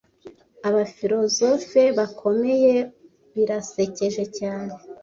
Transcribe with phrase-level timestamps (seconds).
[0.67, 2.73] abafilozofe bakomeye
[3.35, 4.73] birasekeje cyane